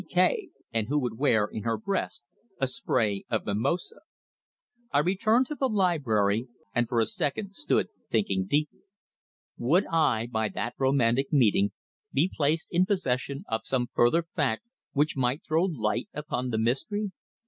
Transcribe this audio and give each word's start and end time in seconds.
P. 0.01 0.07
K." 0.15 0.49
and 0.73 0.87
who 0.87 0.97
would 0.97 1.19
wear 1.19 1.45
in 1.45 1.61
her 1.61 1.77
breast 1.77 2.23
a 2.59 2.65
spray 2.65 3.23
of 3.29 3.45
mimosa. 3.45 3.97
I 4.91 4.97
returned 4.97 5.45
to 5.45 5.55
the 5.55 5.69
library, 5.69 6.47
and 6.73 6.89
for 6.89 6.99
a 6.99 7.05
second 7.05 7.53
stood 7.55 7.89
thinking 8.09 8.47
deeply. 8.47 8.81
Would 9.59 9.85
I, 9.85 10.25
by 10.25 10.49
that 10.49 10.73
romantic 10.79 11.31
meeting, 11.31 11.73
be 12.11 12.31
placed 12.35 12.69
in 12.71 12.87
possession 12.87 13.43
of 13.47 13.61
some 13.63 13.89
further 13.93 14.23
fact 14.23 14.63
which 14.93 15.15
might 15.15 15.43
throw 15.45 15.65
light 15.65 16.07
upon 16.15 16.49
the 16.49 16.57
mystery? 16.57 17.11